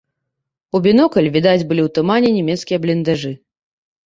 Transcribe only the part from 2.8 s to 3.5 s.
бліндажы.